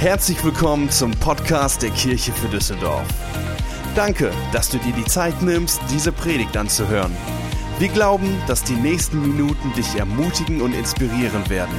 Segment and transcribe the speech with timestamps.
[0.00, 3.06] Herzlich willkommen zum Podcast der Kirche für Düsseldorf.
[3.94, 7.14] Danke, dass du dir die Zeit nimmst, diese Predigt anzuhören.
[7.78, 11.74] Wir glauben, dass die nächsten Minuten dich ermutigen und inspirieren werden.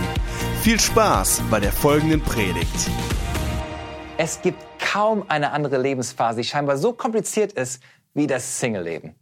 [0.61, 2.91] Viel Spaß bei der folgenden Predigt.
[4.19, 7.81] Es gibt kaum eine andere Lebensphase, die scheinbar so kompliziert ist
[8.13, 9.15] wie das Single-Leben.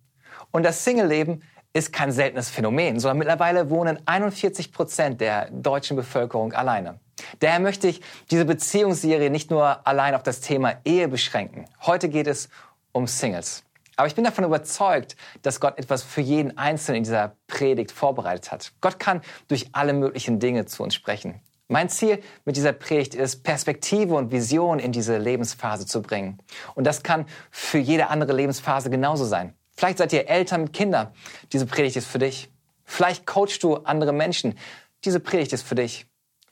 [0.51, 1.41] Und das Single-Leben
[1.71, 6.99] ist kein seltenes Phänomen, sondern mittlerweile wohnen 41 Prozent der deutschen Bevölkerung alleine.
[7.39, 8.01] Daher möchte ich
[8.31, 11.65] diese Beziehungsserie nicht nur allein auf das Thema Ehe beschränken.
[11.85, 12.49] Heute geht es
[12.91, 13.63] um Singles.
[13.95, 18.51] Aber ich bin davon überzeugt, dass Gott etwas für jeden Einzelnen in dieser Predigt vorbereitet
[18.51, 18.71] hat.
[18.79, 21.41] Gott kann durch alle möglichen Dinge zu uns sprechen.
[21.67, 26.39] Mein Ziel mit dieser Predigt ist, Perspektive und Vision in diese Lebensphase zu bringen.
[26.73, 29.53] Und das kann für jede andere Lebensphase genauso sein.
[29.75, 31.13] Vielleicht seid ihr Eltern mit Kindern.
[31.53, 32.49] Diese Predigt ist für dich.
[32.85, 34.57] Vielleicht coachst du andere Menschen.
[35.05, 36.08] Diese Predigt ist für dich.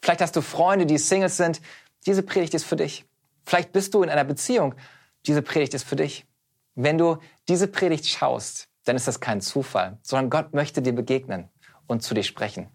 [0.07, 1.59] Vielleicht hast du Freunde, die Singles sind.
[2.05, 3.03] Diese Predigt ist für dich.
[3.45, 4.73] Vielleicht bist du in einer Beziehung.
[5.25, 6.25] Diese Predigt ist für dich.
[6.75, 7.17] Wenn du
[7.49, 11.49] diese Predigt schaust, dann ist das kein Zufall, sondern Gott möchte dir begegnen
[11.87, 12.69] und zu dir sprechen.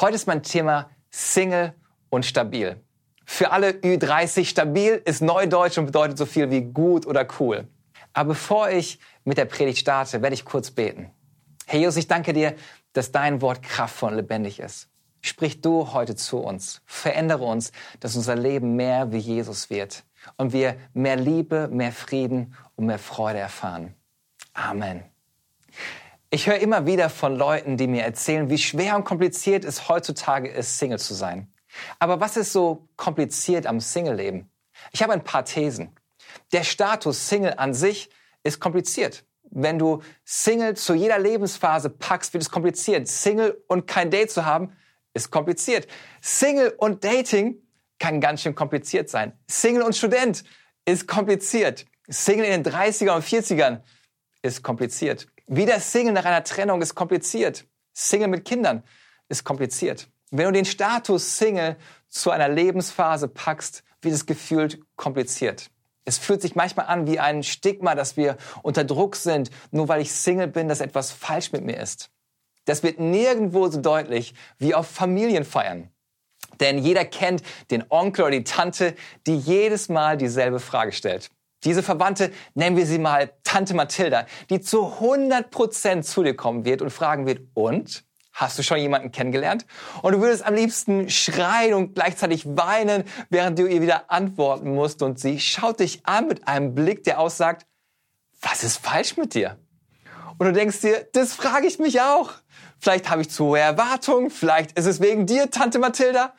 [0.00, 1.74] Heute ist mein Thema Single
[2.10, 2.82] und stabil.
[3.24, 7.68] Für alle Ü30 stabil ist Neudeutsch und bedeutet so viel wie gut oder cool.
[8.14, 11.12] Aber bevor ich mit der Predigt starte, werde ich kurz beten.
[11.66, 12.56] Herr Jesus, ich danke dir,
[12.94, 14.88] dass dein Wort kraftvoll und lebendig ist.
[15.20, 16.80] Sprich du heute zu uns.
[16.86, 20.04] Verändere uns, dass unser Leben mehr wie Jesus wird
[20.36, 23.94] und wir mehr Liebe, mehr Frieden und mehr Freude erfahren.
[24.52, 25.04] Amen.
[26.30, 30.48] Ich höre immer wieder von Leuten, die mir erzählen, wie schwer und kompliziert es heutzutage
[30.48, 31.52] ist, Single zu sein.
[31.98, 34.50] Aber was ist so kompliziert am Single-Leben?
[34.92, 35.96] Ich habe ein paar Thesen.
[36.52, 38.10] Der Status Single an sich
[38.42, 39.24] ist kompliziert.
[39.50, 43.08] Wenn du Single zu jeder Lebensphase packst, wird es kompliziert.
[43.08, 44.76] Single und kein Date zu haben,
[45.18, 45.86] ist kompliziert.
[46.20, 47.62] Single und Dating
[47.98, 49.32] kann ganz schön kompliziert sein.
[49.48, 50.44] Single und Student
[50.84, 51.86] ist kompliziert.
[52.08, 53.82] Single in den 30ern und 40ern
[54.42, 55.26] ist kompliziert.
[55.46, 57.66] Wieder Single nach einer Trennung ist kompliziert.
[57.92, 58.82] Single mit Kindern
[59.28, 60.08] ist kompliziert.
[60.30, 61.76] Wenn du den Status Single
[62.08, 65.70] zu einer Lebensphase packst, wird es gefühlt kompliziert.
[66.04, 70.00] Es fühlt sich manchmal an wie ein Stigma, dass wir unter Druck sind, nur weil
[70.00, 72.10] ich Single bin, dass etwas falsch mit mir ist.
[72.68, 75.88] Das wird nirgendwo so deutlich wie auf Familienfeiern.
[76.60, 78.94] Denn jeder kennt den Onkel oder die Tante,
[79.26, 81.30] die jedes Mal dieselbe Frage stellt.
[81.64, 86.64] Diese Verwandte, nennen wir sie mal Tante Mathilda, die zu 100 Prozent zu dir kommen
[86.64, 88.04] wird und fragen wird, und?
[88.32, 89.66] Hast du schon jemanden kennengelernt?
[90.02, 95.02] Und du würdest am liebsten schreien und gleichzeitig weinen, während du ihr wieder antworten musst.
[95.02, 97.66] Und sie schaut dich an mit einem Blick, der aussagt,
[98.40, 99.58] was ist falsch mit dir?
[100.38, 102.30] Und du denkst dir, das frage ich mich auch.
[102.78, 106.32] Vielleicht habe ich zu hohe Erwartungen, vielleicht ist es wegen dir, Tante Mathilda.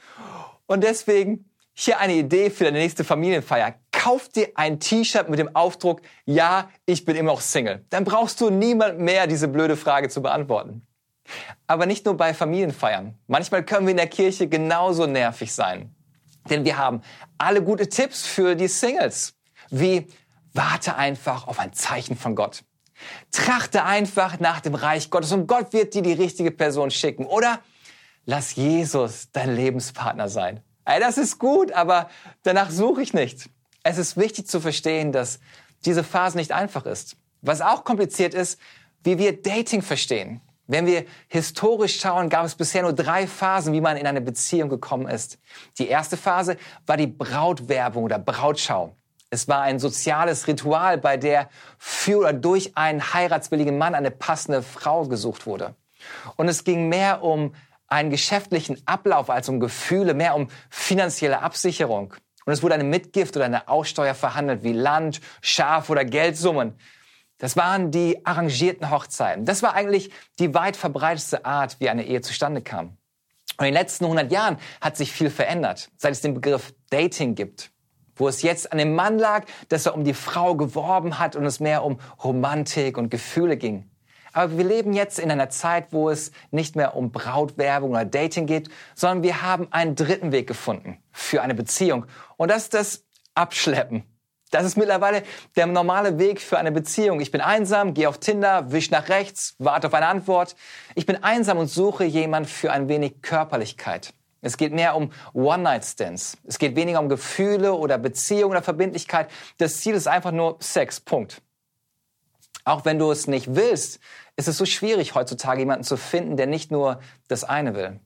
[0.68, 3.76] Und deswegen hier eine Idee für deine nächste Familienfeier.
[3.92, 7.86] Kauf dir ein T-Shirt mit dem Aufdruck, ja, ich bin immer noch Single.
[7.90, 10.86] Dann brauchst du niemand mehr diese blöde Frage zu beantworten.
[11.68, 13.18] Aber nicht nur bei Familienfeiern.
[13.28, 15.94] Manchmal können wir in der Kirche genauso nervig sein.
[16.50, 17.02] Denn wir haben
[17.38, 19.36] alle gute Tipps für die Singles.
[19.70, 20.08] Wie
[20.54, 22.64] warte einfach auf ein Zeichen von Gott.
[23.32, 27.26] Trachte einfach nach dem Reich Gottes und Gott wird dir die richtige Person schicken.
[27.26, 27.60] Oder
[28.26, 30.62] lass Jesus dein Lebenspartner sein.
[30.86, 32.10] Ey, das ist gut, aber
[32.44, 33.50] danach suche ich nicht.
[33.84, 35.40] Es ist wichtig zu verstehen, dass
[35.86, 37.16] diese Phase nicht einfach ist.
[37.42, 38.60] Was auch kompliziert ist,
[39.04, 40.42] wie wir Dating verstehen.
[40.68, 44.70] Wenn wir historisch schauen, gab es bisher nur drei Phasen, wie man in eine Beziehung
[44.70, 45.40] gekommen ist.
[45.80, 48.96] Die erste Phase war die Brautwerbung oder Brautschau.
[49.32, 54.64] Es war ein soziales Ritual, bei der für oder durch einen heiratswilligen Mann eine passende
[54.64, 55.76] Frau gesucht wurde.
[56.36, 57.54] Und es ging mehr um
[57.88, 62.14] einen geschäftlichen Ablauf als um Gefühle, mehr um finanzielle Absicherung.
[62.46, 66.74] Und es wurde eine Mitgift oder eine Aussteuer verhandelt, wie Land, Schaf oder Geldsummen.
[67.38, 69.46] Das waren die arrangierten Hochzeiten.
[69.46, 72.98] Das war eigentlich die weit verbreitetste Art, wie eine Ehe zustande kam.
[73.58, 77.36] Und in den letzten 100 Jahren hat sich viel verändert, seit es den Begriff Dating
[77.36, 77.72] gibt,
[78.20, 81.46] wo es jetzt an dem Mann lag, dass er um die Frau geworben hat und
[81.46, 83.90] es mehr um Romantik und Gefühle ging.
[84.32, 88.46] Aber wir leben jetzt in einer Zeit, wo es nicht mehr um Brautwerbung oder Dating
[88.46, 92.06] geht, sondern wir haben einen dritten Weg gefunden für eine Beziehung.
[92.38, 94.04] Und das ist das Abschleppen.
[94.52, 95.24] Das ist mittlerweile
[95.56, 97.22] der normale Weg für eine Beziehung.
[97.22, 100.56] Ich bin einsam, gehe auf Tinder, wisch nach rechts, warte auf eine Antwort.
[100.96, 104.14] Ich bin einsam und suche jemand für ein wenig Körperlichkeit.
[104.42, 106.38] Es geht mehr um One-Night-Stands.
[106.46, 109.30] Es geht weniger um Gefühle oder Beziehung oder Verbindlichkeit.
[109.58, 111.00] Das Ziel ist einfach nur Sex.
[111.00, 111.42] Punkt.
[112.64, 114.00] Auch wenn du es nicht willst,
[114.36, 118.00] ist es so schwierig heutzutage jemanden zu finden, der nicht nur das eine will.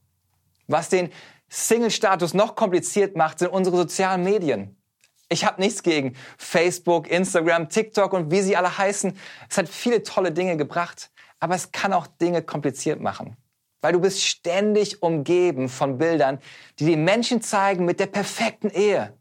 [0.67, 1.11] Was den
[1.49, 4.77] Single-Status noch kompliziert macht, sind unsere sozialen Medien.
[5.29, 9.17] Ich habe nichts gegen Facebook, Instagram, TikTok und wie sie alle heißen.
[9.49, 13.35] Es hat viele tolle Dinge gebracht, aber es kann auch Dinge kompliziert machen.
[13.83, 16.39] Weil du bist ständig umgeben von Bildern,
[16.79, 19.13] die die Menschen zeigen mit der perfekten Ehe,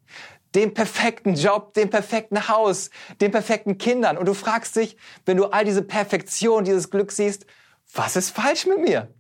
[0.55, 4.17] dem perfekten Job, dem perfekten Haus, den perfekten Kindern.
[4.17, 7.45] Und du fragst dich, wenn du all diese Perfektion, dieses Glück siehst,
[7.93, 9.13] was ist falsch mit mir?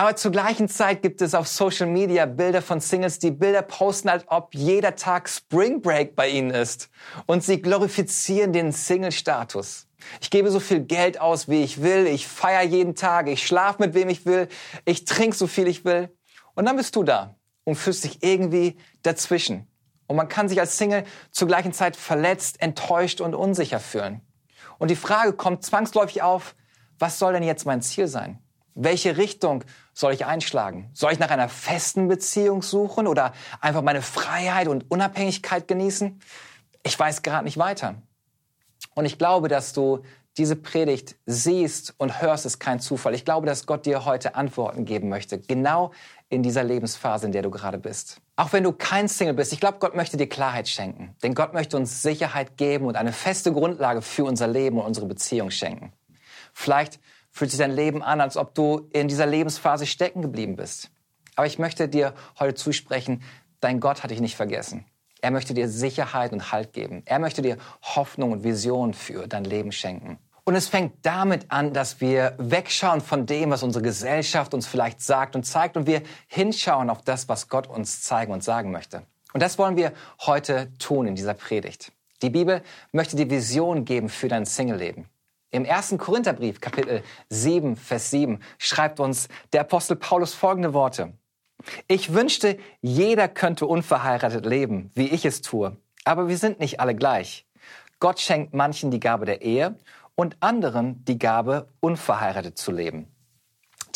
[0.00, 4.08] Aber zur gleichen Zeit gibt es auf Social Media Bilder von Singles, die Bilder posten,
[4.08, 6.88] als ob jeder Tag Spring Break bei ihnen ist.
[7.26, 9.88] Und sie glorifizieren den Single-Status.
[10.22, 12.06] Ich gebe so viel Geld aus, wie ich will.
[12.06, 13.28] Ich feiere jeden Tag.
[13.28, 14.48] Ich schlafe mit wem ich will.
[14.86, 16.08] Ich trinke so viel ich will.
[16.54, 19.66] Und dann bist du da und fühlst dich irgendwie dazwischen.
[20.06, 24.22] Und man kann sich als Single zur gleichen Zeit verletzt, enttäuscht und unsicher fühlen.
[24.78, 26.56] Und die Frage kommt zwangsläufig auf,
[26.98, 28.38] was soll denn jetzt mein Ziel sein?
[28.74, 29.64] Welche Richtung
[30.00, 30.90] soll ich einschlagen?
[30.94, 36.20] Soll ich nach einer festen Beziehung suchen oder einfach meine Freiheit und Unabhängigkeit genießen?
[36.82, 37.96] Ich weiß gerade nicht weiter.
[38.94, 40.02] Und ich glaube, dass du
[40.36, 43.14] diese Predigt siehst und hörst, ist kein Zufall.
[43.14, 45.90] Ich glaube, dass Gott dir heute Antworten geben möchte, genau
[46.28, 48.20] in dieser Lebensphase, in der du gerade bist.
[48.36, 51.14] Auch wenn du kein Single bist, ich glaube, Gott möchte dir Klarheit schenken.
[51.22, 55.06] Denn Gott möchte uns Sicherheit geben und eine feste Grundlage für unser Leben und unsere
[55.06, 55.92] Beziehung schenken.
[56.54, 57.00] Vielleicht
[57.30, 60.90] fühlt sich dein Leben an, als ob du in dieser Lebensphase stecken geblieben bist.
[61.36, 63.22] Aber ich möchte dir heute zusprechen,
[63.60, 64.84] dein Gott hat dich nicht vergessen.
[65.22, 67.02] Er möchte dir Sicherheit und Halt geben.
[67.04, 70.18] Er möchte dir Hoffnung und Vision für dein Leben schenken.
[70.44, 75.02] Und es fängt damit an, dass wir wegschauen von dem, was unsere Gesellschaft uns vielleicht
[75.02, 79.02] sagt und zeigt und wir hinschauen auf das, was Gott uns zeigen und sagen möchte.
[79.32, 79.92] Und das wollen wir
[80.26, 81.92] heute tun in dieser Predigt.
[82.22, 82.62] Die Bibel
[82.92, 85.06] möchte dir Vision geben für dein Single-Leben.
[85.52, 91.14] Im ersten Korintherbrief, Kapitel 7, Vers 7, schreibt uns der Apostel Paulus folgende Worte.
[91.88, 95.76] Ich wünschte, jeder könnte unverheiratet leben, wie ich es tue.
[96.04, 97.46] Aber wir sind nicht alle gleich.
[97.98, 99.76] Gott schenkt manchen die Gabe der Ehe
[100.14, 103.08] und anderen die Gabe, unverheiratet zu leben.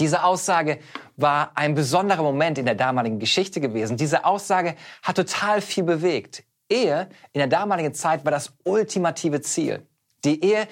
[0.00, 0.80] Diese Aussage
[1.16, 3.96] war ein besonderer Moment in der damaligen Geschichte gewesen.
[3.96, 6.42] Diese Aussage hat total viel bewegt.
[6.68, 9.86] Ehe in der damaligen Zeit war das ultimative Ziel.
[10.24, 10.66] Die Ehe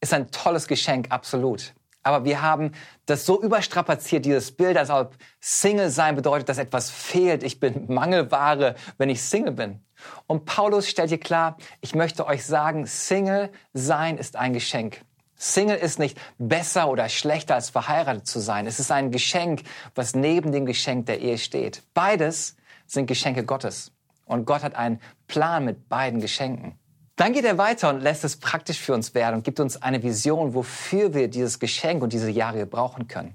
[0.00, 1.74] ist ein tolles Geschenk, absolut.
[2.02, 2.72] Aber wir haben
[3.06, 7.42] das so überstrapaziert, dieses Bild, als ob Single sein bedeutet, dass etwas fehlt.
[7.42, 9.80] Ich bin Mangelware, wenn ich Single bin.
[10.26, 15.02] Und Paulus stellt hier klar, ich möchte euch sagen, Single sein ist ein Geschenk.
[15.34, 18.66] Single ist nicht besser oder schlechter als verheiratet zu sein.
[18.66, 19.62] Es ist ein Geschenk,
[19.94, 21.82] was neben dem Geschenk der Ehe steht.
[21.94, 22.56] Beides
[22.86, 23.92] sind Geschenke Gottes.
[24.24, 26.78] Und Gott hat einen Plan mit beiden Geschenken.
[27.18, 30.04] Dann geht er weiter und lässt es praktisch für uns werden und gibt uns eine
[30.04, 33.34] Vision, wofür wir dieses Geschenk und diese Jahre brauchen können.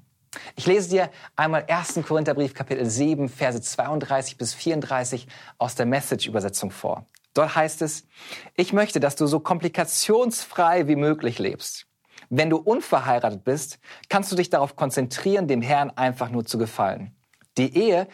[0.55, 1.99] Ich lese dir einmal 1.
[2.07, 5.27] Korintherbrief Kapitel 7, Verse 32 bis 34
[5.57, 7.05] aus der Message-Übersetzung vor.
[7.33, 8.07] Dort heißt es,
[8.55, 11.85] ich möchte, dass du so komplikationsfrei wie möglich lebst.
[12.29, 17.13] Wenn du unverheiratet bist, kannst du dich darauf konzentrieren, dem Herrn einfach nur zu gefallen.
[17.57, 18.07] Die Ehe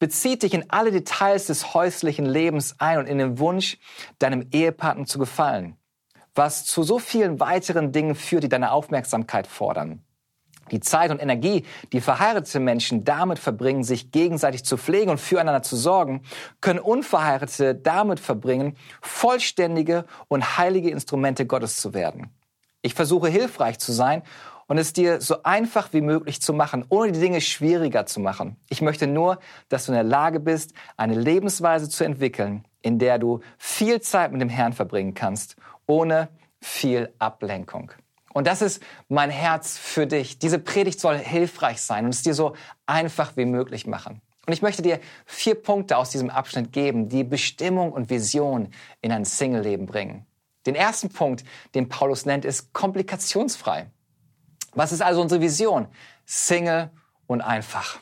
[0.00, 3.78] bezieht dich in alle Details des häuslichen Lebens ein und in den Wunsch,
[4.18, 5.76] deinem Ehepartner zu gefallen,
[6.34, 10.02] was zu so vielen weiteren Dingen führt, die deine Aufmerksamkeit fordern.
[10.70, 15.62] Die Zeit und Energie, die verheiratete Menschen damit verbringen, sich gegenseitig zu pflegen und füreinander
[15.62, 16.22] zu sorgen,
[16.60, 22.30] können Unverheiratete damit verbringen, vollständige und heilige Instrumente Gottes zu werden.
[22.82, 24.22] Ich versuche hilfreich zu sein
[24.70, 28.56] und es dir so einfach wie möglich zu machen, ohne die Dinge schwieriger zu machen.
[28.68, 33.18] Ich möchte nur, dass du in der Lage bist, eine Lebensweise zu entwickeln, in der
[33.18, 36.28] du viel Zeit mit dem Herrn verbringen kannst, ohne
[36.60, 37.90] viel Ablenkung.
[38.32, 40.38] Und das ist mein Herz für dich.
[40.38, 42.54] Diese Predigt soll hilfreich sein und es dir so
[42.86, 44.20] einfach wie möglich machen.
[44.46, 48.68] Und ich möchte dir vier Punkte aus diesem Abschnitt geben, die Bestimmung und Vision
[49.00, 50.26] in ein Single-Leben bringen.
[50.64, 51.42] Den ersten Punkt,
[51.74, 53.90] den Paulus nennt, ist komplikationsfrei.
[54.72, 55.88] Was ist also unsere Vision?
[56.24, 56.90] Single
[57.26, 57.98] und einfach.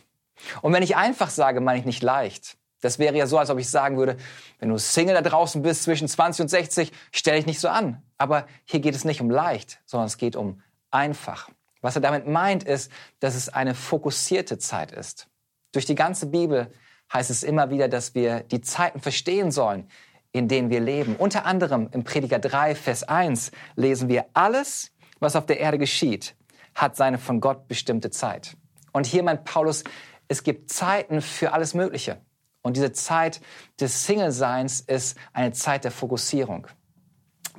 [0.62, 2.56] Und wenn ich einfach sage, meine ich nicht leicht.
[2.80, 4.16] Das wäre ja so, als ob ich sagen würde,
[4.60, 8.02] wenn du Single da draußen bist zwischen 20 und 60, stell dich nicht so an.
[8.18, 11.48] Aber hier geht es nicht um leicht, sondern es geht um einfach.
[11.80, 15.28] Was er damit meint, ist, dass es eine fokussierte Zeit ist.
[15.72, 16.70] Durch die ganze Bibel
[17.12, 19.88] heißt es immer wieder, dass wir die Zeiten verstehen sollen,
[20.32, 21.16] in denen wir leben.
[21.16, 26.36] Unter anderem im Prediger 3, Vers 1 lesen wir, alles, was auf der Erde geschieht,
[26.78, 28.56] hat seine von Gott bestimmte Zeit.
[28.92, 29.84] Und hier meint Paulus,
[30.28, 32.20] es gibt Zeiten für alles Mögliche.
[32.62, 33.40] Und diese Zeit
[33.80, 36.66] des Single-Seins ist eine Zeit der Fokussierung.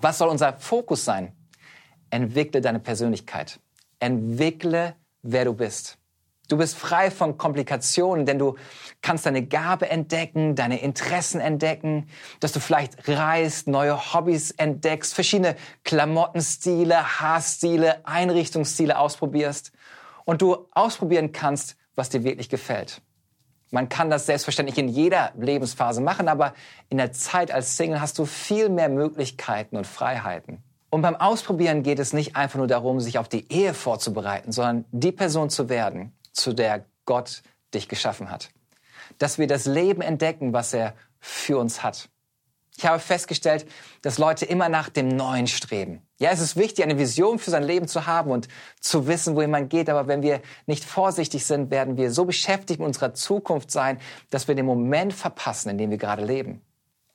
[0.01, 1.33] Was soll unser Fokus sein?
[2.09, 3.59] Entwickle deine Persönlichkeit.
[3.99, 5.98] Entwickle, wer du bist.
[6.49, 8.55] Du bist frei von Komplikationen, denn du
[9.03, 15.55] kannst deine Gabe entdecken, deine Interessen entdecken, dass du vielleicht reist, neue Hobbys entdeckst, verschiedene
[15.83, 19.71] Klamottenstile, Haarstile, Einrichtungsstile ausprobierst
[20.25, 23.03] und du ausprobieren kannst, was dir wirklich gefällt.
[23.69, 26.55] Man kann das selbstverständlich in jeder Lebensphase machen, aber
[26.89, 30.63] in der Zeit als Single hast du viel mehr Möglichkeiten und Freiheiten.
[30.89, 34.85] Und beim Ausprobieren geht es nicht einfach nur darum, sich auf die Ehe vorzubereiten, sondern
[34.91, 37.43] die Person zu werden, zu der Gott
[37.73, 38.49] dich geschaffen hat.
[39.17, 42.09] Dass wir das Leben entdecken, was er für uns hat.
[42.77, 43.65] Ich habe festgestellt,
[44.03, 46.01] dass Leute immer nach dem Neuen streben.
[46.17, 48.47] Ja, es ist wichtig, eine Vision für sein Leben zu haben und
[48.79, 49.89] zu wissen, wohin man geht.
[49.89, 54.47] Aber wenn wir nicht vorsichtig sind, werden wir so beschäftigt mit unserer Zukunft sein, dass
[54.47, 56.61] wir den Moment verpassen, in dem wir gerade leben.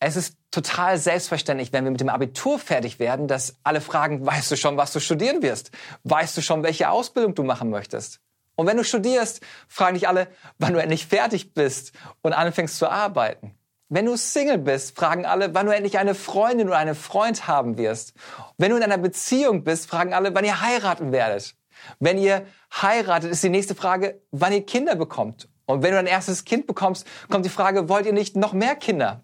[0.00, 4.50] Es ist total selbstverständlich, wenn wir mit dem Abitur fertig werden, dass alle fragen, weißt
[4.50, 5.70] du schon, was du studieren wirst?
[6.02, 8.20] Weißt du schon, welche Ausbildung du machen möchtest?
[8.56, 11.92] Und wenn du studierst, fragen dich alle, wann du endlich fertig bist
[12.22, 13.54] und anfängst zu arbeiten.
[13.88, 17.76] Wenn du Single bist, fragen alle, wann du endlich eine Freundin oder einen Freund haben
[17.76, 18.14] wirst.
[18.56, 21.54] Wenn du in einer Beziehung bist, fragen alle, wann ihr heiraten werdet.
[21.98, 25.48] Wenn ihr heiratet, ist die nächste Frage, wann ihr Kinder bekommt.
[25.66, 28.76] Und wenn du dein erstes Kind bekommst, kommt die Frage, wollt ihr nicht noch mehr
[28.76, 29.23] Kinder?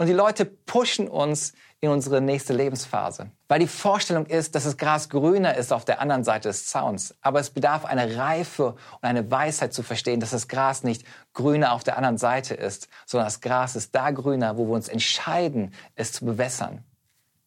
[0.00, 3.32] Und die Leute pushen uns in unsere nächste Lebensphase.
[3.48, 7.14] Weil die Vorstellung ist, dass das Gras grüner ist auf der anderen Seite des Zauns.
[7.20, 11.04] Aber es bedarf einer Reife und eine Weisheit zu verstehen, dass das Gras nicht
[11.34, 14.88] grüner auf der anderen Seite ist, sondern das Gras ist da grüner, wo wir uns
[14.88, 16.82] entscheiden, es zu bewässern.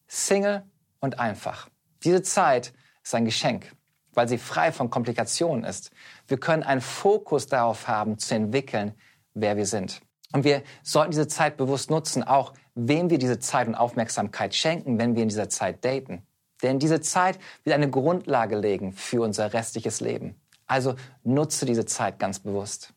[0.06, 0.62] Single
[1.00, 1.68] und einfach.
[2.04, 3.74] Diese Zeit ist ein Geschenk,
[4.12, 5.90] weil sie frei von Komplikationen ist.
[6.28, 8.94] Wir können einen Fokus darauf haben, zu entwickeln,
[9.32, 10.02] wer wir sind.
[10.34, 14.98] Und wir sollten diese Zeit bewusst nutzen, auch wem wir diese Zeit und Aufmerksamkeit schenken,
[14.98, 16.26] wenn wir in dieser Zeit daten.
[16.60, 20.34] Denn diese Zeit wird eine Grundlage legen für unser restliches Leben.
[20.66, 22.92] Also nutze diese Zeit ganz bewusst.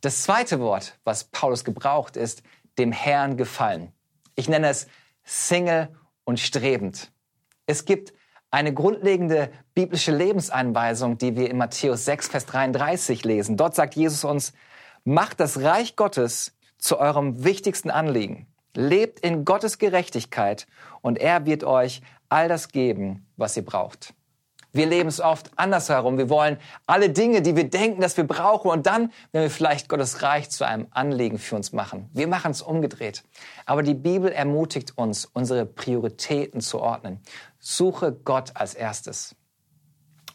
[0.00, 2.44] Das zweite Wort, was Paulus gebraucht, ist
[2.78, 3.92] dem Herrn gefallen.
[4.36, 4.86] Ich nenne es
[5.24, 5.88] Single
[6.22, 7.10] und strebend.
[7.66, 8.12] Es gibt
[8.52, 13.56] eine grundlegende biblische Lebenseinweisung, die wir in Matthäus 6, Vers 33 lesen.
[13.56, 14.52] Dort sagt Jesus uns,
[15.10, 18.46] Macht das Reich Gottes zu eurem wichtigsten Anliegen.
[18.74, 20.66] Lebt in Gottes Gerechtigkeit
[21.00, 24.12] und er wird euch all das geben, was ihr braucht.
[24.70, 26.18] Wir leben es oft andersherum.
[26.18, 29.88] Wir wollen alle Dinge, die wir denken, dass wir brauchen und dann, wenn wir vielleicht
[29.88, 32.10] Gottes Reich zu einem Anliegen für uns machen.
[32.12, 33.24] Wir machen es umgedreht.
[33.64, 37.22] Aber die Bibel ermutigt uns, unsere Prioritäten zu ordnen.
[37.58, 39.34] Suche Gott als erstes.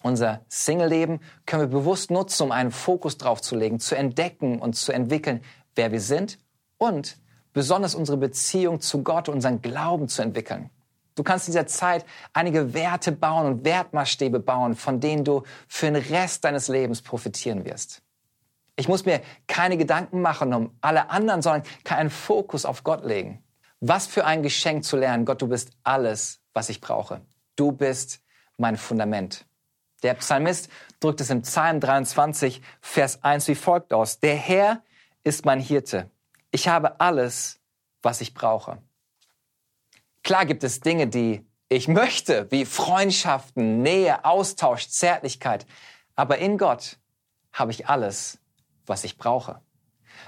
[0.03, 4.74] Unser Single-Leben können wir bewusst nutzen, um einen Fokus drauf zu legen, zu entdecken und
[4.74, 5.41] zu entwickeln,
[5.75, 6.38] wer wir sind
[6.77, 7.17] und
[7.53, 10.69] besonders unsere Beziehung zu Gott, unseren Glauben zu entwickeln.
[11.15, 15.86] Du kannst in dieser Zeit einige Werte bauen und Wertmaßstäbe bauen, von denen du für
[15.86, 18.01] den Rest deines Lebens profitieren wirst.
[18.75, 23.05] Ich muss mir keine Gedanken machen um alle anderen, sondern kann einen Fokus auf Gott
[23.05, 23.41] legen.
[23.79, 25.24] Was für ein Geschenk zu lernen.
[25.24, 27.22] Gott, du bist alles, was ich brauche.
[27.55, 28.19] Du bist
[28.57, 29.45] mein Fundament.
[30.03, 30.69] Der Psalmist
[31.00, 34.19] drückt es im Psalm 23, Vers 1 wie folgt aus.
[34.19, 34.83] Der Herr
[35.24, 36.12] ist mein Hirte.
[36.51, 37.62] Ich habe alles,
[38.01, 38.79] was ich brauche.
[40.24, 45.65] Klar gibt es Dinge, die ich möchte, wie Freundschaften, Nähe, Austausch, Zärtlichkeit.
[46.15, 47.00] Aber in Gott
[47.53, 48.39] habe ich alles,
[48.86, 49.62] was ich brauche.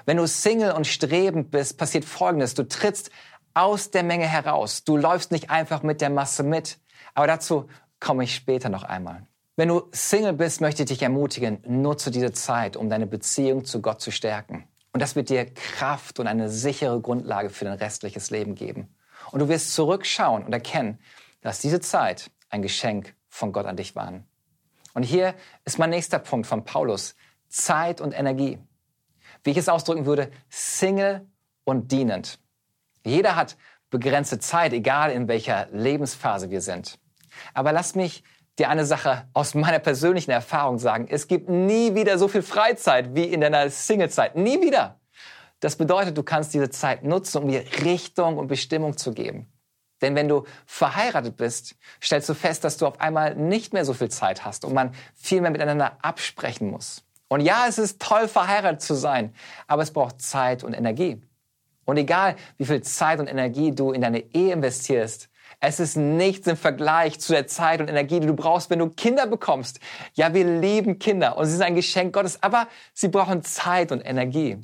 [0.05, 2.53] Wenn du Single und strebend bist, passiert Folgendes.
[2.53, 3.11] Du trittst
[3.53, 4.83] aus der Menge heraus.
[4.83, 6.79] Du läufst nicht einfach mit der Masse mit.
[7.13, 9.27] Aber dazu komme ich später noch einmal.
[9.57, 13.81] Wenn du Single bist, möchte ich dich ermutigen, nutze diese Zeit, um deine Beziehung zu
[13.81, 14.67] Gott zu stärken.
[14.91, 18.93] Und das wird dir Kraft und eine sichere Grundlage für dein restliches Leben geben.
[19.31, 20.99] Und du wirst zurückschauen und erkennen,
[21.39, 24.23] dass diese Zeit ein Geschenk von Gott an dich war.
[24.93, 27.15] Und hier ist mein nächster Punkt von Paulus.
[27.47, 28.59] Zeit und Energie.
[29.43, 31.29] Wie ich es ausdrücken würde, Single
[31.63, 32.39] und dienend.
[33.05, 33.55] Jeder hat
[33.89, 36.99] begrenzte Zeit, egal in welcher Lebensphase wir sind.
[37.53, 38.23] Aber lass mich
[38.57, 41.07] dir eine Sache aus meiner persönlichen Erfahrung sagen.
[41.09, 44.35] Es gibt nie wieder so viel Freizeit wie in deiner Singlezeit.
[44.35, 44.99] Nie wieder.
[45.59, 49.51] Das bedeutet, du kannst diese Zeit nutzen, um dir Richtung und Bestimmung zu geben.
[50.01, 53.93] Denn wenn du verheiratet bist, stellst du fest, dass du auf einmal nicht mehr so
[53.93, 57.03] viel Zeit hast und man viel mehr miteinander absprechen muss.
[57.27, 59.33] Und ja, es ist toll, verheiratet zu sein,
[59.67, 61.21] aber es braucht Zeit und Energie.
[61.85, 65.29] Und egal, wie viel Zeit und Energie du in deine Ehe investierst,
[65.67, 68.89] es ist nichts im Vergleich zu der Zeit und Energie, die du brauchst, wenn du
[68.89, 69.79] Kinder bekommst.
[70.13, 74.01] Ja, wir lieben Kinder und sie sind ein Geschenk Gottes, aber sie brauchen Zeit und
[74.01, 74.57] Energie.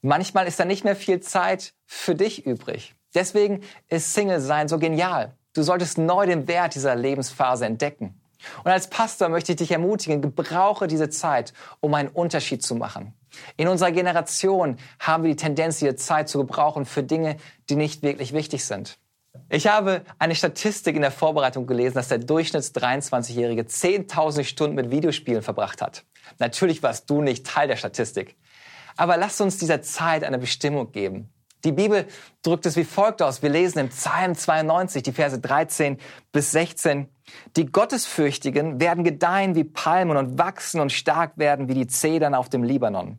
[0.00, 2.94] Manchmal ist da nicht mehr viel Zeit für dich übrig.
[3.14, 5.34] Deswegen ist Single sein so genial.
[5.54, 8.20] Du solltest neu den Wert dieser Lebensphase entdecken.
[8.62, 13.12] Und als Pastor möchte ich dich ermutigen, gebrauche diese Zeit, um einen Unterschied zu machen.
[13.56, 17.36] In unserer Generation haben wir die Tendenz, diese Zeit zu gebrauchen für Dinge,
[17.68, 18.98] die nicht wirklich wichtig sind.
[19.50, 24.90] Ich habe eine Statistik in der Vorbereitung gelesen, dass der Durchschnitts 23-Jährige 10.000 Stunden mit
[24.90, 26.04] Videospielen verbracht hat.
[26.38, 28.36] Natürlich warst du nicht Teil der Statistik.
[28.96, 31.32] Aber lasst uns dieser Zeit eine Bestimmung geben.
[31.64, 32.06] Die Bibel
[32.42, 33.42] drückt es wie folgt aus.
[33.42, 35.98] Wir lesen im Psalm 92, die Verse 13
[36.30, 37.08] bis 16.
[37.56, 42.48] Die Gottesfürchtigen werden gedeihen wie Palmen und wachsen und stark werden wie die Zedern auf
[42.48, 43.18] dem Libanon.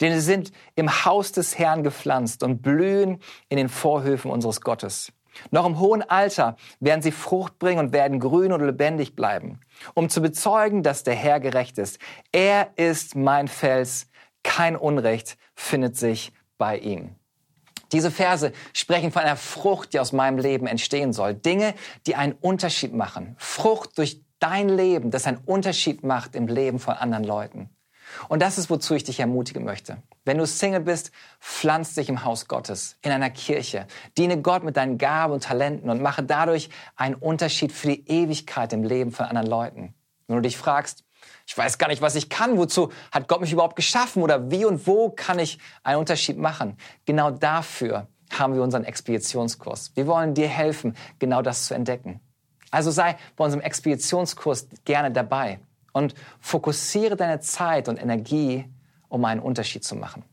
[0.00, 5.12] Denn sie sind im Haus des Herrn gepflanzt und blühen in den Vorhöfen unseres Gottes.
[5.50, 9.60] Noch im hohen Alter werden sie Frucht bringen und werden grün und lebendig bleiben,
[9.94, 11.98] um zu bezeugen, dass der Herr gerecht ist.
[12.32, 14.08] Er ist mein Fels,
[14.42, 17.16] kein Unrecht findet sich bei ihm.
[17.92, 21.34] Diese Verse sprechen von einer Frucht, die aus meinem Leben entstehen soll.
[21.34, 21.74] Dinge,
[22.06, 23.34] die einen Unterschied machen.
[23.38, 27.70] Frucht durch dein Leben, das einen Unterschied macht im Leben von anderen Leuten.
[28.28, 29.98] Und das ist, wozu ich dich ermutigen möchte.
[30.24, 33.86] Wenn du Single bist, pflanz dich im Haus Gottes, in einer Kirche.
[34.16, 38.72] Diene Gott mit deinen Gaben und Talenten und mache dadurch einen Unterschied für die Ewigkeit
[38.72, 39.94] im Leben von anderen Leuten.
[40.26, 41.04] Wenn du dich fragst,
[41.46, 42.56] ich weiß gar nicht, was ich kann.
[42.56, 44.22] Wozu hat Gott mich überhaupt geschaffen?
[44.22, 46.76] Oder wie und wo kann ich einen Unterschied machen?
[47.04, 49.92] Genau dafür haben wir unseren Expeditionskurs.
[49.94, 52.20] Wir wollen dir helfen, genau das zu entdecken.
[52.70, 55.58] Also sei bei unserem Expeditionskurs gerne dabei
[55.92, 58.64] und fokussiere deine Zeit und Energie,
[59.08, 60.24] um einen Unterschied zu machen.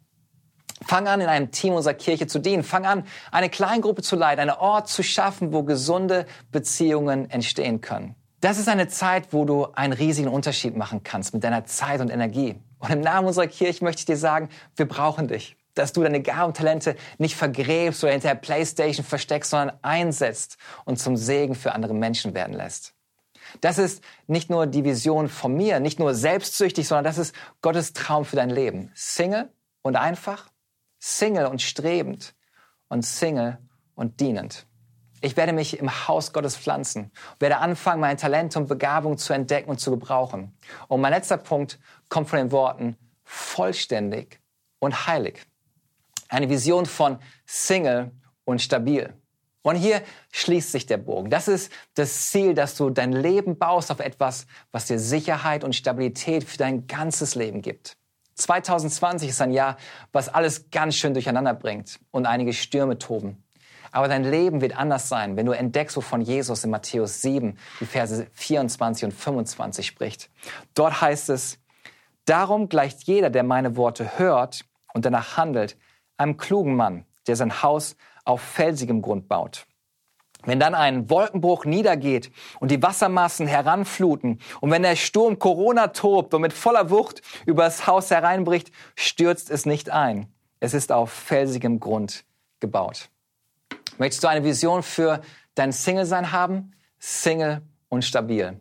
[0.85, 2.63] Fang an, in einem Team unserer Kirche zu dienen.
[2.63, 8.15] Fang an, eine Kleingruppe zu leiten, einen Ort zu schaffen, wo gesunde Beziehungen entstehen können.
[8.41, 12.11] Das ist eine Zeit, wo du einen riesigen Unterschied machen kannst mit deiner Zeit und
[12.11, 12.55] Energie.
[12.77, 15.57] Und im Namen unserer Kirche möchte ich dir sagen, wir brauchen dich.
[15.73, 20.57] Dass du deine Gaben und Talente nicht vergräbst oder hinter der Playstation versteckst, sondern einsetzt
[20.85, 22.93] und zum Segen für andere Menschen werden lässt.
[23.61, 27.93] Das ist nicht nur die Vision von mir, nicht nur selbstsüchtig, sondern das ist Gottes
[27.93, 28.91] Traum für dein Leben.
[28.95, 29.49] Single
[29.81, 30.49] und einfach,
[30.99, 32.35] Single und strebend
[32.89, 33.57] und Single
[33.95, 34.65] und dienend.
[35.21, 39.69] Ich werde mich im Haus Gottes pflanzen, werde anfangen, meine Talente und Begabungen zu entdecken
[39.69, 40.55] und zu gebrauchen.
[40.87, 44.39] Und mein letzter Punkt kommt von den Worten vollständig
[44.79, 45.41] und heilig.
[46.29, 48.11] Eine Vision von Single
[48.45, 49.13] und stabil.
[49.61, 51.29] Und hier schließt sich der Bogen.
[51.29, 55.75] Das ist das Ziel, dass du dein Leben baust auf etwas, was dir Sicherheit und
[55.75, 57.97] Stabilität für dein ganzes Leben gibt.
[58.35, 59.77] 2020 ist ein Jahr,
[60.11, 63.43] was alles ganz schön durcheinander bringt und einige Stürme toben.
[63.91, 67.85] Aber dein Leben wird anders sein, wenn du entdeckst, wovon Jesus in Matthäus 7, die
[67.85, 70.29] Verse 24 und 25 spricht.
[70.75, 71.57] Dort heißt es,
[72.25, 75.77] darum gleicht jeder, der meine Worte hört und danach handelt,
[76.17, 77.95] einem klugen Mann, der sein Haus
[78.27, 79.65] auf felsigem Grund baut.
[80.43, 86.33] Wenn dann ein Wolkenbruch niedergeht und die Wassermassen heranfluten und wenn der Sturm Corona tobt
[86.33, 90.31] und mit voller Wucht über das Haus hereinbricht, stürzt es nicht ein.
[90.59, 92.23] Es ist auf felsigem Grund
[92.59, 93.09] gebaut.
[93.97, 95.21] Möchtest du eine Vision für
[95.55, 96.73] dein Single-Sein haben?
[96.99, 98.59] Single und stabil.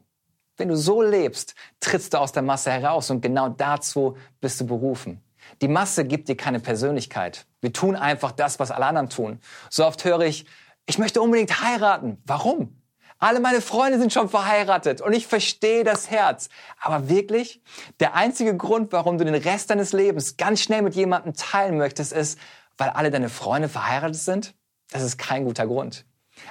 [0.57, 4.67] Wenn du so lebst, trittst du aus der Masse heraus und genau dazu bist du
[4.67, 5.23] berufen.
[5.61, 7.47] Die Masse gibt dir keine Persönlichkeit.
[7.67, 9.41] Wir tun einfach das, was alle anderen tun.
[9.71, 10.47] So oft höre ich,
[10.87, 12.23] ich möchte unbedingt heiraten.
[12.25, 12.81] Warum?
[13.19, 16.49] Alle meine Freunde sind schon verheiratet und ich verstehe das Herz.
[16.81, 17.61] Aber wirklich,
[17.99, 22.13] der einzige Grund, warum du den Rest deines Lebens ganz schnell mit jemandem teilen möchtest,
[22.13, 22.39] ist,
[22.79, 24.55] weil alle deine Freunde verheiratet sind?
[24.93, 26.05] Das ist kein guter Grund.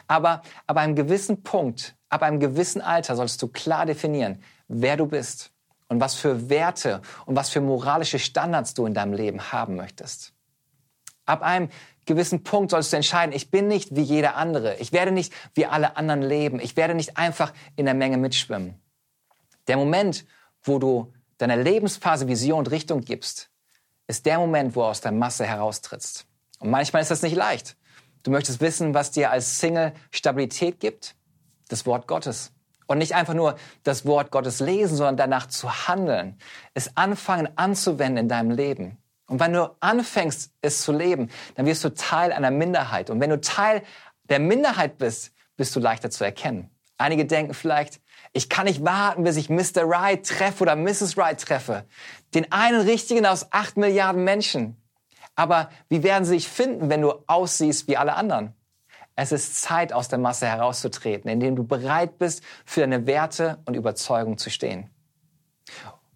[0.07, 5.05] Aber ab einem gewissen Punkt, ab einem gewissen Alter sollst du klar definieren, wer du
[5.05, 5.51] bist
[5.87, 10.34] und was für Werte und was für moralische Standards du in deinem Leben haben möchtest.
[11.25, 11.69] Ab einem
[12.05, 14.75] gewissen Punkt sollst du entscheiden, ich bin nicht wie jeder andere.
[14.77, 16.59] Ich werde nicht wie alle anderen leben.
[16.59, 18.79] Ich werde nicht einfach in der Menge mitschwimmen.
[19.67, 20.25] Der Moment,
[20.61, 23.49] wo du deiner Lebensphase Vision und Richtung gibst,
[24.07, 26.25] ist der Moment, wo du aus der Masse heraustrittst.
[26.59, 27.75] Und manchmal ist das nicht leicht.
[28.23, 31.15] Du möchtest wissen, was dir als Single Stabilität gibt?
[31.67, 32.51] Das Wort Gottes.
[32.87, 36.37] Und nicht einfach nur das Wort Gottes lesen, sondern danach zu handeln.
[36.75, 38.97] Es anfangen anzuwenden in deinem Leben.
[39.27, 43.09] Und wenn du anfängst, es zu leben, dann wirst du Teil einer Minderheit.
[43.09, 43.81] Und wenn du Teil
[44.29, 46.69] der Minderheit bist, bist du leichter zu erkennen.
[46.97, 48.01] Einige denken vielleicht,
[48.33, 49.83] ich kann nicht warten, bis ich Mr.
[49.83, 51.17] Right treffe oder Mrs.
[51.17, 51.85] Right treffe.
[52.33, 54.77] Den einen richtigen aus acht Milliarden Menschen.
[55.35, 58.53] Aber wie werden sie sich finden, wenn du aussiehst wie alle anderen?
[59.15, 63.75] Es ist Zeit, aus der Masse herauszutreten, indem du bereit bist, für deine Werte und
[63.75, 64.89] Überzeugung zu stehen.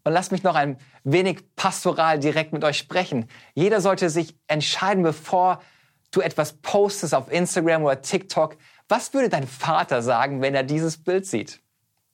[0.04, 3.28] Und lasst mich noch ein wenig pastoral direkt mit euch sprechen.
[3.54, 5.62] Jeder sollte sich entscheiden, bevor
[6.12, 8.58] du etwas postest auf Instagram oder TikTok.
[8.88, 11.62] Was würde dein Vater sagen, wenn er dieses Bild sieht?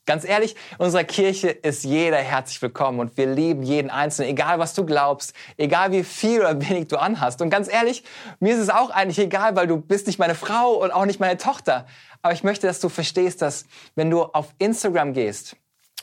[0.08, 4.60] Ganz ehrlich, in unserer Kirche ist jeder herzlich willkommen und wir lieben jeden Einzelnen, egal
[4.60, 7.42] was du glaubst, egal wie viel oder wenig du anhast.
[7.42, 8.04] Und ganz ehrlich,
[8.40, 11.20] mir ist es auch eigentlich egal, weil du bist nicht meine Frau und auch nicht
[11.20, 11.88] meine Tochter.
[12.22, 15.56] Aber ich möchte, dass du verstehst, dass wenn du auf Instagram gehst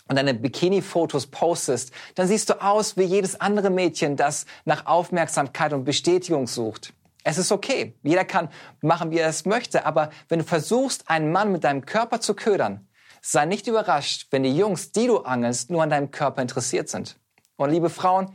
[0.09, 5.73] und deine Bikini-Fotos postest, dann siehst du aus wie jedes andere Mädchen, das nach Aufmerksamkeit
[5.73, 6.93] und Bestätigung sucht.
[7.25, 7.95] Es ist okay.
[8.03, 8.49] Jeder kann
[8.81, 9.87] machen, wie er es möchte.
[9.87, 12.89] Aber wenn du versuchst, einen Mann mit deinem Körper zu ködern,
[13.25, 17.21] Sei nicht überrascht, wenn die Jungs, die du angelst, nur an deinem Körper interessiert sind.
[17.55, 18.35] Und liebe Frauen,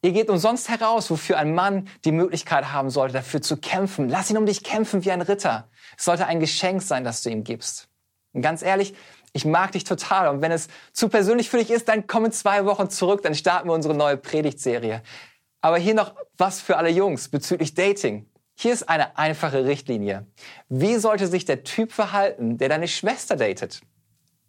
[0.00, 4.08] ihr geht umsonst heraus, wofür ein Mann die Möglichkeit haben sollte, dafür zu kämpfen.
[4.08, 5.68] Lass ihn um dich kämpfen wie ein Ritter.
[5.98, 7.88] Es sollte ein Geschenk sein, das du ihm gibst.
[8.32, 8.94] Und ganz ehrlich,
[9.34, 10.28] ich mag dich total.
[10.28, 13.34] Und wenn es zu persönlich für dich ist, dann komm in zwei Wochen zurück, dann
[13.34, 15.02] starten wir unsere neue Predigtserie.
[15.60, 18.26] Aber hier noch was für alle Jungs bezüglich Dating.
[18.54, 20.26] Hier ist eine einfache Richtlinie.
[20.68, 23.80] Wie sollte sich der Typ verhalten, der deine Schwester datet?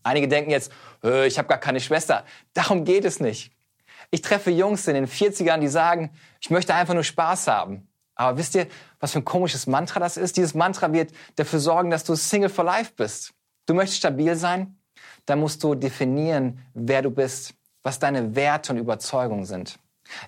[0.04, 0.72] Einige denken jetzt,
[1.02, 2.24] ich habe gar keine Schwester.
[2.54, 3.52] Darum geht es nicht.
[4.12, 7.88] Ich treffe Jungs in den 40ern, die sagen, ich möchte einfach nur Spaß haben.
[8.14, 8.68] Aber wisst ihr,
[9.00, 10.38] was für ein komisches Mantra das ist?
[10.38, 13.34] Dieses Mantra wird dafür sorgen, dass du Single for Life bist.
[13.66, 14.78] Du möchtest stabil sein?
[15.26, 19.80] Dann musst du definieren, wer du bist, was deine Werte und Überzeugungen sind.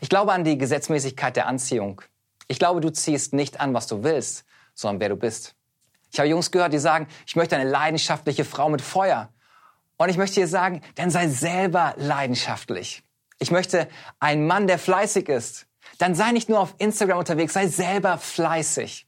[0.02, 2.02] Ich glaube an die Gesetzmäßigkeit der Anziehung.
[2.47, 5.56] Ich glaube, du ziehst nicht an, was du willst, sondern wer du bist.
[6.12, 9.30] Ich habe Jungs gehört, die sagen, ich möchte eine leidenschaftliche Frau mit Feuer.
[9.97, 13.04] Und ich möchte dir sagen, dann sei selber leidenschaftlich.
[13.39, 13.88] Ich möchte
[14.19, 15.67] ein Mann, der fleißig ist.
[15.97, 19.08] Dann sei nicht nur auf Instagram unterwegs, sei selber fleißig.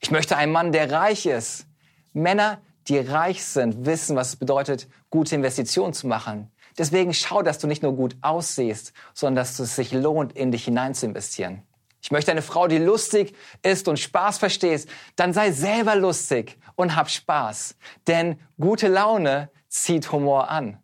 [0.00, 1.66] Ich möchte einen Mann, der reich ist.
[2.12, 6.50] Männer, die reich sind, wissen, was es bedeutet, gute Investitionen zu machen.
[6.78, 10.64] Deswegen schau, dass du nicht nur gut aussiehst, sondern dass es sich lohnt, in dich
[10.64, 11.62] hinein zu investieren.
[12.00, 14.88] Ich möchte eine Frau, die lustig ist und Spaß verstehst.
[15.14, 17.76] Dann sei selber lustig und hab Spaß.
[18.08, 20.82] Denn gute Laune zieht Humor an.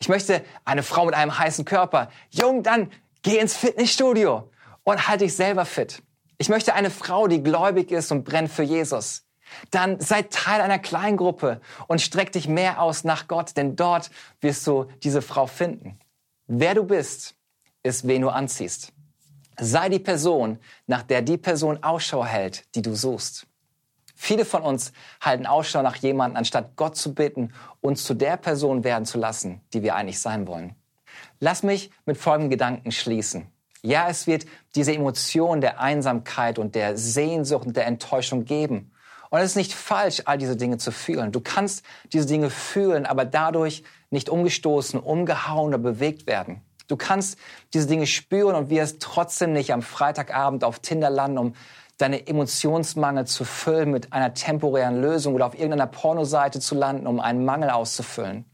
[0.00, 2.10] Ich möchte eine Frau mit einem heißen Körper.
[2.30, 2.90] Jung, dann
[3.22, 4.50] geh ins Fitnessstudio
[4.82, 6.02] und halt dich selber fit.
[6.38, 9.25] Ich möchte eine Frau, die gläubig ist und brennt für Jesus.
[9.70, 14.66] Dann sei Teil einer Kleingruppe und streck dich mehr aus nach Gott, denn dort wirst
[14.66, 15.98] du diese Frau finden.
[16.46, 17.34] Wer du bist,
[17.82, 18.92] ist, wen du anziehst.
[19.58, 23.46] Sei die Person, nach der die Person Ausschau hält, die du suchst.
[24.14, 28.82] Viele von uns halten Ausschau nach jemandem, anstatt Gott zu bitten, uns zu der Person
[28.82, 30.74] werden zu lassen, die wir eigentlich sein wollen.
[31.38, 33.46] Lass mich mit folgendem Gedanken schließen.
[33.82, 38.90] Ja, es wird diese Emotion der Einsamkeit und der Sehnsucht und der Enttäuschung geben.
[39.30, 41.32] Und es ist nicht falsch, all diese Dinge zu fühlen.
[41.32, 46.62] Du kannst diese Dinge fühlen, aber dadurch nicht umgestoßen, umgehauen oder bewegt werden.
[46.88, 47.38] Du kannst
[47.74, 51.54] diese Dinge spüren und wirst trotzdem nicht am Freitagabend auf Tinder landen, um
[51.98, 57.20] deine Emotionsmangel zu füllen mit einer temporären Lösung oder auf irgendeiner Pornoseite zu landen, um
[57.20, 58.44] einen Mangel auszufüllen.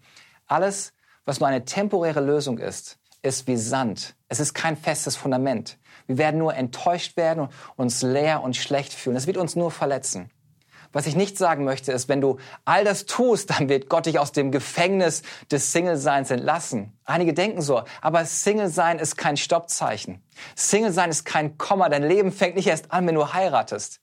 [0.46, 0.92] Alles,
[1.24, 4.14] was nur eine temporäre Lösung ist, ist wie Sand.
[4.28, 5.78] Es ist kein festes Fundament.
[6.06, 9.16] Wir werden nur enttäuscht werden, uns leer und schlecht fühlen.
[9.16, 10.30] Es wird uns nur verletzen.
[10.92, 14.18] Was ich nicht sagen möchte, ist, wenn du all das tust, dann wird Gott dich
[14.18, 16.92] aus dem Gefängnis des Single-Seins entlassen.
[17.04, 20.22] Einige denken so, aber Single-Sein ist kein Stoppzeichen.
[20.54, 21.88] Single-Sein ist kein Komma.
[21.88, 24.00] Dein Leben fängt nicht erst an, wenn du heiratest.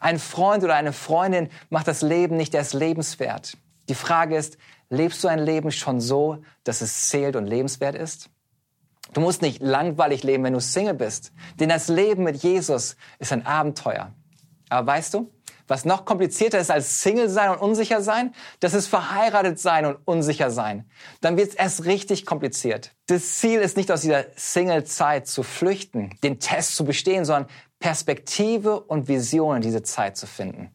[0.00, 3.56] Ein Freund oder eine Freundin macht das Leben nicht erst lebenswert.
[3.88, 4.58] Die Frage ist,
[4.90, 8.30] lebst du ein Leben schon so, dass es zählt und lebenswert ist?
[9.12, 11.32] Du musst nicht langweilig leben, wenn du Single bist.
[11.60, 14.12] Denn das Leben mit Jesus ist ein Abenteuer.
[14.68, 15.30] Aber weißt du,
[15.72, 19.96] was noch komplizierter ist als Single sein und unsicher sein, das ist verheiratet sein und
[20.04, 20.84] unsicher sein.
[21.22, 22.94] Dann wird es erst richtig kompliziert.
[23.06, 28.80] Das Ziel ist nicht aus dieser Single-Zeit zu flüchten, den Test zu bestehen, sondern Perspektive
[28.80, 30.70] und Vision in diese Zeit zu finden.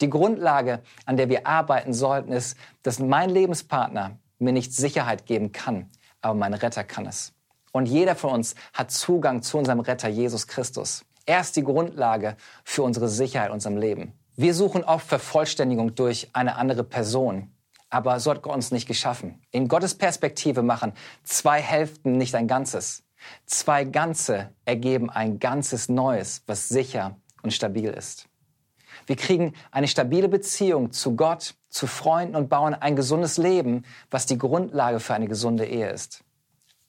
[0.00, 5.52] Die Grundlage, an der wir arbeiten sollten, ist, dass mein Lebenspartner mir nicht Sicherheit geben
[5.52, 5.90] kann,
[6.22, 7.34] aber mein Retter kann es.
[7.72, 11.04] Und jeder von uns hat Zugang zu unserem Retter Jesus Christus.
[11.26, 14.12] Er ist die Grundlage für unsere Sicherheit in unserem Leben.
[14.36, 17.50] Wir suchen oft Vervollständigung durch eine andere Person.
[17.88, 19.40] Aber so hat Gott uns nicht geschaffen.
[19.52, 23.04] In Gottes Perspektive machen zwei Hälften nicht ein Ganzes.
[23.46, 28.28] Zwei Ganze ergeben ein ganzes Neues, was sicher und stabil ist.
[29.06, 34.26] Wir kriegen eine stabile Beziehung zu Gott, zu Freunden und bauen ein gesundes Leben, was
[34.26, 36.24] die Grundlage für eine gesunde Ehe ist.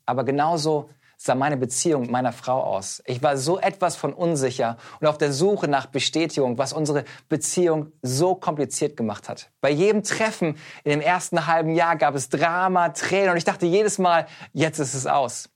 [0.05, 3.01] Aber genauso sah meine Beziehung mit meiner Frau aus.
[3.05, 7.91] Ich war so etwas von unsicher und auf der Suche nach Bestätigung, was unsere Beziehung
[8.01, 9.51] so kompliziert gemacht hat.
[9.61, 13.65] Bei jedem Treffen in dem ersten halben Jahr gab es Drama, Tränen und ich dachte
[13.65, 15.49] jedes Mal, jetzt ist es aus.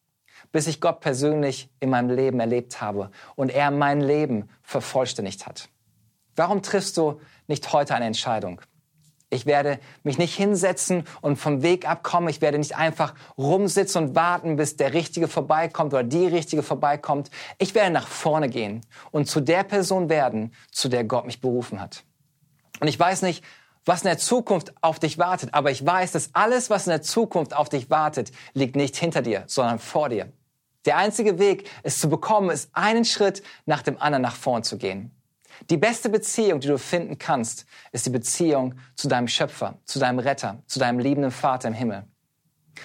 [0.52, 5.69] Bis ich Gott persönlich in meinem Leben erlebt habe und er mein Leben vervollständigt hat.
[6.36, 8.62] Warum triffst du nicht heute eine Entscheidung?
[9.32, 12.30] Ich werde mich nicht hinsetzen und vom Weg abkommen.
[12.30, 17.30] Ich werde nicht einfach rumsitzen und warten, bis der Richtige vorbeikommt oder die Richtige vorbeikommt.
[17.60, 21.80] Ich werde nach vorne gehen und zu der Person werden, zu der Gott mich berufen
[21.80, 22.04] hat.
[22.80, 23.44] Und ich weiß nicht,
[23.86, 27.02] was in der Zukunft auf dich wartet, aber ich weiß, dass alles, was in der
[27.02, 30.32] Zukunft auf dich wartet, liegt nicht hinter dir, sondern vor dir.
[30.86, 34.78] Der einzige Weg, es zu bekommen, ist einen Schritt nach dem anderen nach vorn zu
[34.78, 35.12] gehen.
[35.69, 40.19] Die beste Beziehung, die du finden kannst, ist die Beziehung zu deinem Schöpfer, zu deinem
[40.19, 42.06] Retter, zu deinem liebenden Vater im Himmel.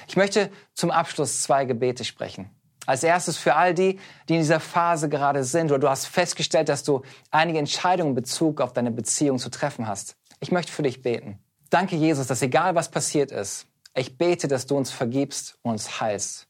[0.08, 2.50] Ich möchte zum Abschluss zwei Gebete sprechen.
[2.86, 6.68] Als erstes für all die, die in dieser Phase gerade sind oder du hast festgestellt,
[6.68, 10.16] dass du einige Entscheidungen in Bezug auf deine Beziehung zu treffen hast.
[10.40, 11.38] Ich möchte für dich beten.
[11.70, 16.00] Danke, Jesus, dass egal was passiert ist, ich bete, dass du uns vergibst und uns
[16.00, 16.46] heilst.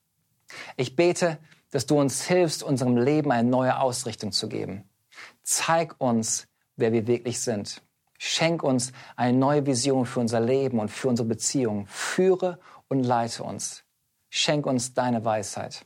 [0.76, 1.38] Ich bete,
[1.70, 4.88] dass du uns hilfst, unserem Leben eine neue Ausrichtung zu geben.
[5.44, 7.82] Zeig uns, wer wir wirklich sind.
[8.18, 11.86] Schenk uns eine neue Vision für unser Leben und für unsere Beziehung.
[11.86, 13.84] Führe und leite uns.
[14.30, 15.84] Schenk uns deine Weisheit.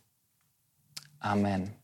[1.18, 1.74] Amen.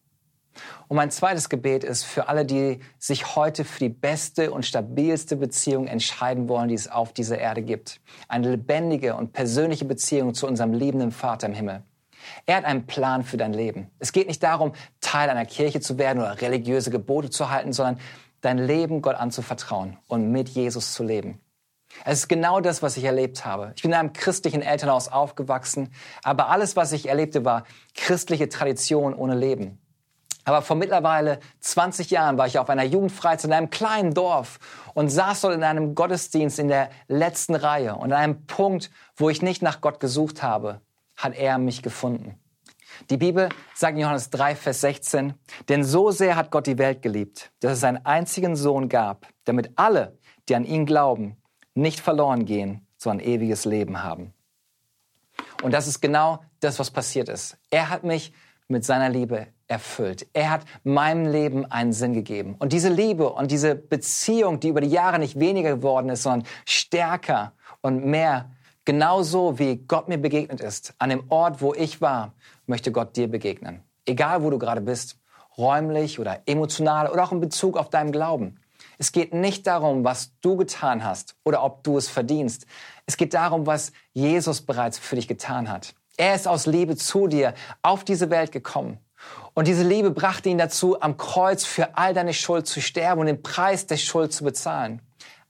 [0.87, 5.37] Und mein zweites Gebet ist für alle, die sich heute für die beste und stabilste
[5.37, 8.01] Beziehung entscheiden wollen, die es auf dieser Erde gibt.
[8.29, 11.83] Eine lebendige und persönliche Beziehung zu unserem liebenden Vater im Himmel.
[12.47, 13.91] Er hat einen Plan für dein Leben.
[13.99, 17.99] Es geht nicht darum, Teil einer Kirche zu werden oder religiöse Gebote zu halten, sondern
[18.41, 21.41] dein Leben Gott anzuvertrauen und mit Jesus zu leben.
[22.05, 23.73] Es ist genau das, was ich erlebt habe.
[23.77, 29.15] Ich bin in einem christlichen Elternhaus aufgewachsen, aber alles, was ich erlebte, war christliche Tradition
[29.15, 29.79] ohne Leben.
[30.45, 34.59] Aber vor mittlerweile 20 Jahren war ich auf einer Jugendfreizeit in einem kleinen Dorf
[34.93, 39.31] und saß dort in einem Gottesdienst in der letzten Reihe und an einem Punkt, wo
[39.31, 40.83] ich nicht nach Gott gesucht habe,
[41.25, 42.39] hat er mich gefunden.
[43.11, 45.35] Die Bibel sagt in Johannes 3, Vers 16,
[45.69, 49.73] denn so sehr hat Gott die Welt geliebt, dass es seinen einzigen Sohn gab, damit
[49.77, 51.37] alle, die an ihn glauben,
[51.75, 54.33] nicht verloren gehen, sondern ewiges Leben haben.
[55.63, 57.57] Und das ist genau das, was passiert ist.
[57.71, 58.33] Er hat mich
[58.69, 60.27] mit seiner Liebe erfüllt.
[60.33, 62.55] Er hat meinem Leben einen Sinn gegeben.
[62.59, 66.47] Und diese Liebe und diese Beziehung, die über die Jahre nicht weniger geworden ist, sondern
[66.65, 68.51] stärker und mehr
[68.87, 72.35] Genauso wie Gott mir begegnet ist, an dem Ort, wo ich war,
[72.67, 73.83] möchte Gott dir begegnen.
[74.05, 75.19] Egal, wo du gerade bist,
[75.57, 78.61] räumlich oder emotional oder auch in Bezug auf deinem Glauben.
[78.99, 82.67] Es geht nicht darum, was du getan hast oder ob du es verdienst.
[83.07, 85.95] Es geht darum, was Jesus bereits für dich getan hat.
[86.17, 88.99] Er ist aus Liebe zu dir auf diese Welt gekommen.
[89.55, 93.27] Und diese Liebe brachte ihn dazu, am Kreuz für all deine Schuld zu sterben und
[93.27, 95.01] den Preis der Schuld zu bezahlen.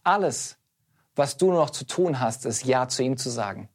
[0.05, 0.57] Alles,
[1.17, 3.69] was du nur noch zu tun hast, ist Ja zu ihm zu sagen.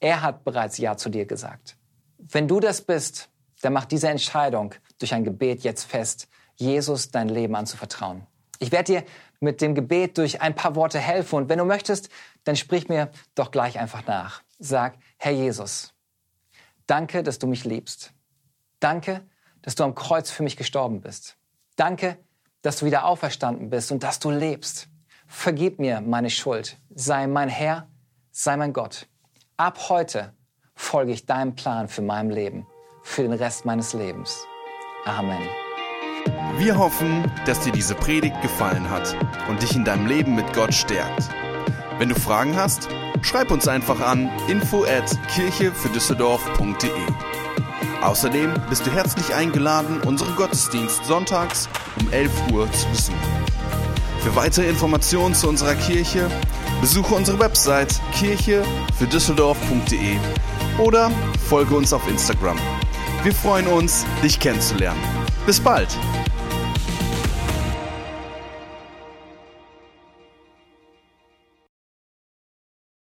[0.00, 1.76] Er hat bereits Ja zu dir gesagt.
[2.18, 3.30] Wenn du das bist,
[3.62, 8.26] dann mach diese Entscheidung durch ein Gebet jetzt fest, Jesus dein Leben anzuvertrauen.
[8.58, 9.04] Ich werde dir
[9.40, 12.08] mit dem Gebet durch ein paar Worte helfen und wenn du möchtest,
[12.44, 14.42] dann sprich mir doch gleich einfach nach.
[14.58, 15.92] Sag, Herr Jesus,
[16.86, 18.12] danke, dass du mich liebst.
[18.80, 19.22] Danke,
[19.62, 21.36] dass du am Kreuz für mich gestorben bist.
[21.76, 22.18] Danke,
[22.62, 24.88] dass du wieder auferstanden bist und dass du lebst.
[25.26, 26.78] Vergib mir meine Schuld.
[26.94, 27.88] Sei mein Herr,
[28.30, 29.08] sei mein Gott.
[29.56, 30.32] Ab heute
[30.74, 32.66] folge ich deinem Plan für mein Leben,
[33.02, 34.46] für den Rest meines Lebens.
[35.04, 35.42] Amen.
[36.58, 39.16] Wir hoffen, dass dir diese Predigt gefallen hat
[39.48, 41.28] und dich in deinem Leben mit Gott stärkt.
[41.98, 42.88] Wenn du Fragen hast,
[43.22, 46.90] schreib uns einfach an info at kirche für Düsseldorf.de.
[48.02, 51.68] Außerdem bist du herzlich eingeladen, unseren Gottesdienst sonntags
[52.00, 53.45] um 11 Uhr zu besuchen.
[54.26, 56.28] Für weitere Informationen zu unserer Kirche
[56.80, 58.64] besuche unsere Website kirche
[58.98, 60.16] für Düsseldorf.de
[60.78, 61.12] oder
[61.48, 62.58] folge uns auf Instagram.
[63.22, 65.00] Wir freuen uns, dich kennenzulernen.
[65.46, 65.96] Bis bald!